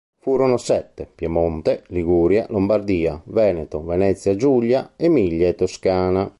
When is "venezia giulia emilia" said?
3.83-5.47